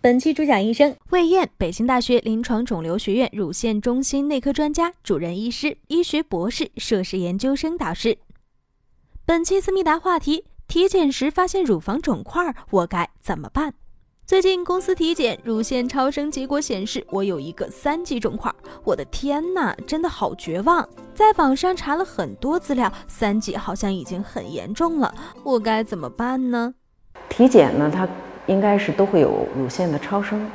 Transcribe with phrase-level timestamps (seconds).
[0.00, 8.16] 本期主讲医生魏燕，北京大学临床肿瘤学院乳腺中心内科专家、主任医师、医学博士、硕士研究生导师。
[9.26, 13.74] 本期思密达话题：体检时发现乳房肿块，我该怎么办？
[14.24, 18.54] 最近公司体检，乳腺超声结果显示我有一个三级肿块。
[18.84, 20.88] 我的天呐，真的好绝望！
[21.12, 26.74] 在网上查了很多资料，三级好像已经很严重了，我该怎么办呢？
[27.28, 28.08] 体检呢，它。
[28.48, 30.50] 应该是都会有乳腺的超声，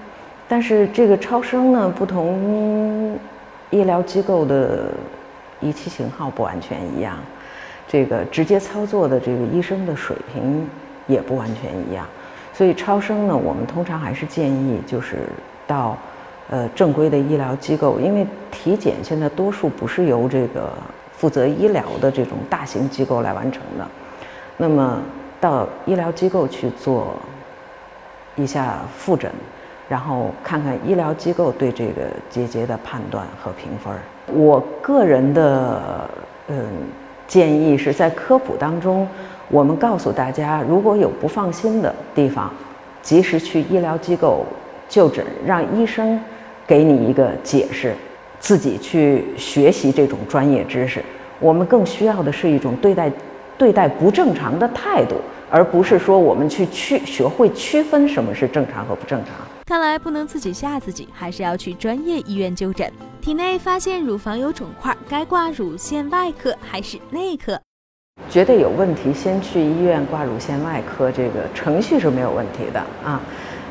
[0.47, 3.17] 但是这个超声呢，不同
[3.69, 4.85] 医疗机构的
[5.61, 7.15] 仪器型号不完全一样，
[7.87, 10.67] 这个直接操作的这个医生的水平
[11.05, 12.03] 也不完全一样，
[12.51, 15.17] 所以超声呢，我们通常还是建议就是
[15.67, 15.95] 到
[16.49, 20.73] 呃正规的医疗机构，因为体检现在多数不是由这个
[21.11, 23.87] 负责医疗的这种大型机构来完成的，
[24.57, 24.99] 那么
[25.39, 27.15] 到医疗机构去做。
[28.35, 29.31] 一下复诊，
[29.87, 33.93] 然后看看医疗机构对这个结节的判断和评分。
[34.33, 36.09] 我个人的
[36.47, 36.65] 嗯
[37.27, 39.07] 建议是在科普当中，
[39.49, 42.51] 我们告诉大家，如果有不放心的地方，
[43.01, 44.45] 及时去医疗机构
[44.87, 46.19] 就诊，让医生
[46.65, 47.93] 给你一个解释，
[48.39, 51.03] 自己去学习这种专业知识。
[51.39, 53.11] 我们更需要的是一种对待
[53.57, 55.15] 对待不正常的态度。
[55.49, 59.35] 而不是说我们去区学会区分什么是正常和不正常。
[59.67, 62.91] 看来不能自己吓自己，还是要去专业医院就诊。
[63.21, 67.59] 体内发现乳房有肿块，该挂乳腺外科还是内科？
[68.31, 73.21] 觉得有问题，先去医院挂乳腺外科，这个程序是没有问题的啊。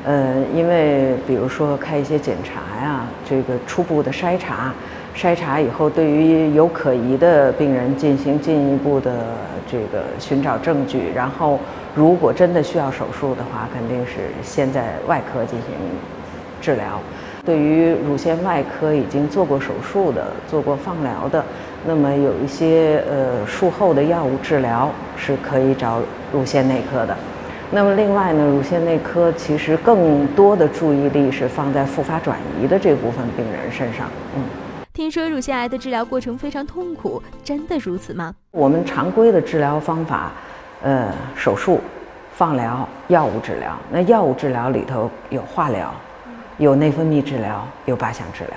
[0.04, 4.72] 呃，因为比如说开一些检查呀，这个初步的筛查。
[5.14, 9.12] 筛查以后，对于有可疑的病人进行进一步的
[9.70, 11.60] 这个寻找证据，然后
[11.94, 15.68] 如果真的需要手术的话，肯定是先在外科进行
[16.60, 16.98] 治疗。
[17.44, 21.44] 对于乳腺外科已经做过手术的、做过放疗的，
[21.86, 26.00] 那么有一些呃术后的药物治疗是可以找
[26.32, 27.14] 乳腺内科的。
[27.70, 34.42] 那么另外呢，乳腺内科其实更多的注意力是放在复发转移的这部分病人身上，嗯。
[34.94, 38.34] 听说乳腺癌的治疗过程非常痛苦，真的如此吗？
[38.50, 40.30] 我们常规的治疗方法，
[40.82, 41.80] 呃，手术、
[42.34, 43.74] 放疗、药物治疗。
[43.90, 45.94] 那药物治疗里头有化疗，
[46.58, 48.54] 有内分泌治疗，有靶向治疗。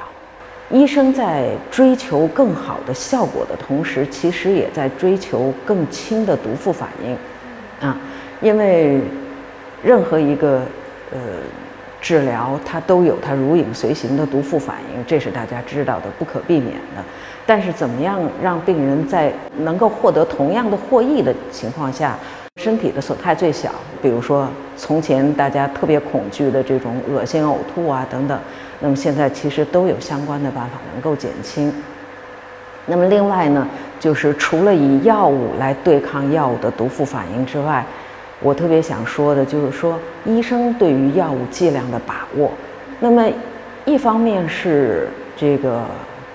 [0.69, 7.17] 医生在追求更好的效果的同时，其实也在追求更轻的毒副反应，
[7.87, 7.97] 啊，
[8.41, 8.99] 因为
[9.81, 10.61] 任何一个，
[11.13, 11.19] 呃。
[12.05, 17.03] 治疗它都有它如影随形的毒副反应，这是大家知道的，不可避免的。
[17.47, 22.15] 但是怎么样让病人在能够获得同样的获益的情况下，
[22.57, 23.71] 身体的损害最小？
[24.03, 28.39] 比如说从前大家特别恐惧的这种恶心呕吐啊等等，
[28.79, 31.73] 那么现在其实都有相关的办法能够减轻。
[32.85, 33.67] 那么另外呢，
[33.99, 37.83] 就是除了以药物来对抗药物的毒副反应之外。
[38.41, 42.51] 我特别想说的就是说，医生对于药物剂量的把握，
[42.99, 43.25] 那么
[43.85, 45.07] 一方面是
[45.37, 45.83] 这个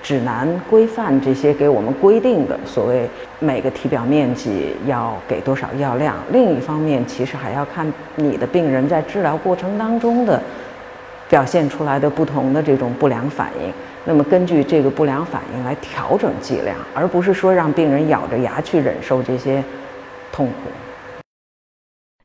[0.02, 10.40] 指南规范这些给我们规定的所谓每个体表面积要给多少药量，另一方面其实还要看你的病人在治疗过程当中的
[11.28, 13.72] 表现出来的不同的这种不良反应，
[14.06, 19.62] 那么根据这个不良反应来调整剂量，而不是说让病人咬着牙去忍受这些
[20.32, 20.70] 痛苦。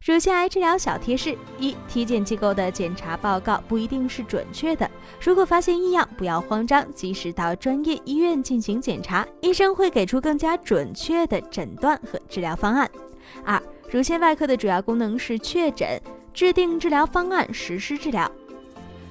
[0.06, 4.88] 乳腺癌治疗小贴士：一、体检机构的检查报告不一定是准确的，
[5.20, 12.88] 如果发现异样，不要慌张，及时到专业医院进行检查，医生会给出更加准确的诊断和治疗方案。
[13.44, 16.00] 二、乳腺外科的主要功能是确诊、
[16.36, 18.30] 制定治疗方案、实施治疗；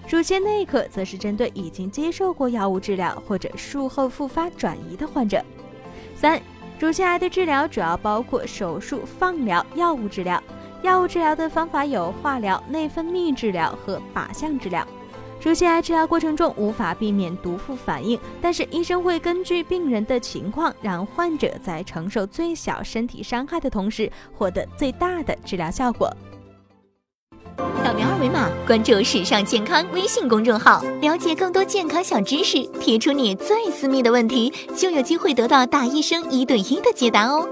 [0.09, 5.45] 乳腺内科则是针对已经接受过药物治疗或者术后复发转移的患者。
[6.15, 6.41] 三、
[6.79, 10.41] 乳腺癌的治疗主要包括手术、放疗、药物治疗。
[10.85, 14.87] 药物治疗的方法有化疗、内分泌治疗和靶向治疗。
[15.41, 26.15] 乳腺癌治疗过程中无法避免毒副反应，但是医生会根据病人的情况，让患者在承受最小身体伤害的同时，获得最大的治疗效果。
[27.57, 32.63] 扫描二维码，关注“时尚健康”微信公众号，了解更多健康小知识。
[32.79, 37.49] 提出你最私密的问题，就有机会得到大医生一对一的解答哦。